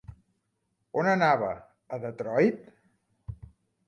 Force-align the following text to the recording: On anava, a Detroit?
On 1.01 1.09
anava, 1.11 1.49
a 1.97 1.99
Detroit? 2.05 2.65